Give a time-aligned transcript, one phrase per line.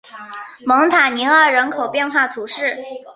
[0.65, 2.73] 蒙塔尼厄人口变化图示